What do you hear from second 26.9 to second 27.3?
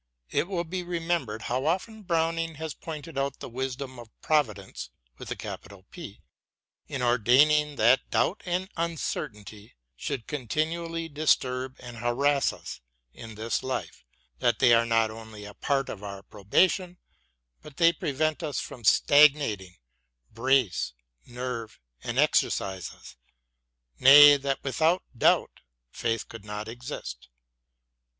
exist.